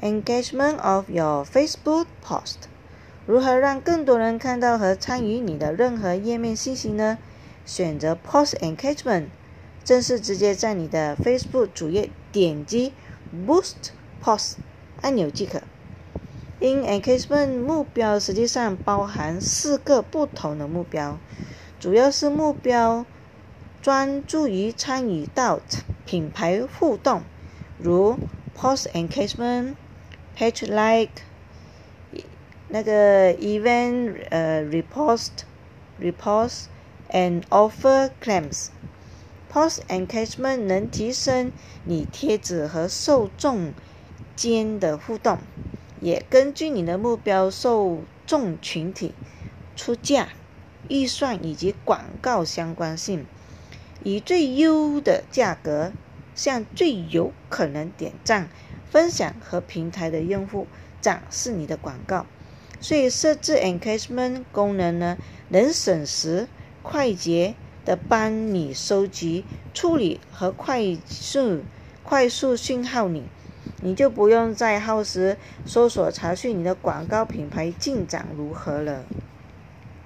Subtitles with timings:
[0.00, 2.56] engagement of your Facebook post。
[3.26, 7.18] 如何让更多人看到和参与你的任何页面信息呢？
[7.66, 9.26] 选择 Post Engagement，
[9.84, 12.94] 正是直接在你的 Facebook 主页点击
[13.46, 13.90] Boost
[14.24, 14.54] Post
[15.02, 15.60] 按钮即可。
[16.60, 21.18] In Engagement 目标实际上包含四个不同的目标，
[21.78, 23.04] 主要是目标
[23.82, 25.60] 专注于参与到
[26.06, 27.22] 品牌互动，
[27.78, 28.18] 如
[28.60, 29.76] Post Engagement、
[30.36, 31.22] Page Like、
[32.68, 35.30] 那个 Event 呃 Repost、
[36.00, 36.66] Repost。
[37.10, 38.68] and offer claims.
[39.50, 41.52] Post engagement 能提升
[41.86, 43.72] 你贴子和受众
[44.36, 45.38] 间的互动，
[46.02, 49.14] 也根据你的目标受众群体、
[49.74, 50.28] 出价、
[50.90, 53.24] 预算以及广告相关性，
[54.04, 55.92] 以最优的价格
[56.38, 58.48] 向最有可能点赞、
[58.90, 60.66] 分享和平台的用户
[61.02, 62.24] 展示你的广告。
[62.80, 65.18] 所以设置 engagement 功能呢，
[65.50, 66.48] 能省时。
[66.80, 69.44] 快捷的帮你收集、
[69.74, 71.60] 处理和快速、
[72.02, 73.24] 快速讯号你，
[73.82, 79.04] 你就不用再耗时搜索查询你的广告品牌进展如何了。